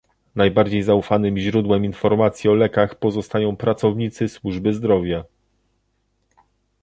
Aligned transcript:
Najbardziej 0.35 0.83
zaufanym 0.83 1.37
źródłem 1.37 1.85
informacji 1.85 2.49
o 2.49 2.53
lekach 2.53 2.95
pozostają 2.95 3.55
pracownicy 3.55 4.29
służby 4.29 4.73
zdrowia 4.73 5.23